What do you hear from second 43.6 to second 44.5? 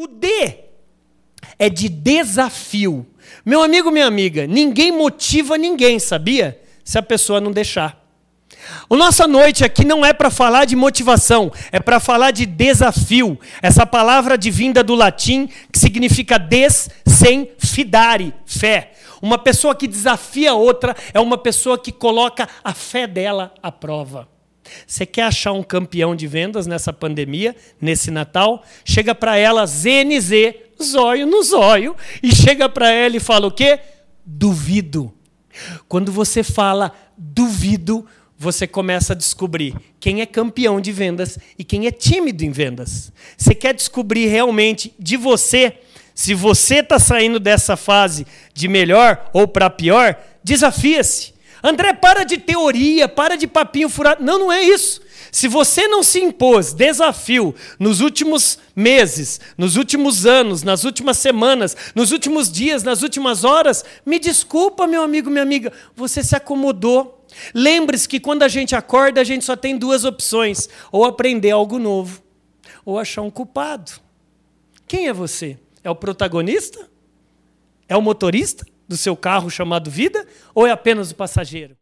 descobrir